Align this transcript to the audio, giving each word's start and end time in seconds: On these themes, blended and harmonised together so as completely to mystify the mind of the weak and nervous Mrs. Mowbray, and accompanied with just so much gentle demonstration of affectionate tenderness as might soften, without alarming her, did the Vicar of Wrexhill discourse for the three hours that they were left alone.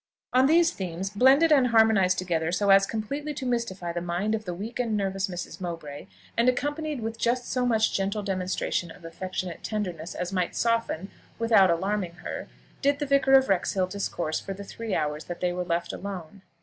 On 0.33 0.47
these 0.47 0.71
themes, 0.71 1.11
blended 1.11 1.51
and 1.51 1.67
harmonised 1.67 2.17
together 2.17 2.51
so 2.51 2.71
as 2.71 2.87
completely 2.87 3.35
to 3.35 3.45
mystify 3.45 3.93
the 3.93 4.01
mind 4.01 4.33
of 4.33 4.45
the 4.45 4.53
weak 4.55 4.79
and 4.79 4.97
nervous 4.97 5.27
Mrs. 5.27 5.61
Mowbray, 5.61 6.07
and 6.35 6.49
accompanied 6.49 7.01
with 7.01 7.19
just 7.19 7.45
so 7.47 7.67
much 7.67 7.93
gentle 7.93 8.23
demonstration 8.23 8.89
of 8.89 9.05
affectionate 9.05 9.63
tenderness 9.63 10.15
as 10.15 10.33
might 10.33 10.55
soften, 10.55 11.11
without 11.37 11.69
alarming 11.69 12.13
her, 12.25 12.47
did 12.81 12.97
the 12.97 13.05
Vicar 13.05 13.33
of 13.33 13.47
Wrexhill 13.47 13.85
discourse 13.85 14.39
for 14.39 14.55
the 14.55 14.63
three 14.63 14.95
hours 14.95 15.25
that 15.25 15.39
they 15.39 15.53
were 15.53 15.63
left 15.63 15.93
alone. 15.93 16.41